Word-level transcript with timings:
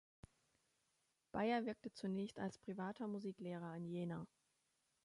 Beyer 1.31 1.63
wirkte 1.67 1.93
zunächst 1.93 2.39
als 2.39 2.57
privater 2.57 3.05
Musiklehrer 3.07 3.75
in 3.75 3.85
Jena. 3.85 4.25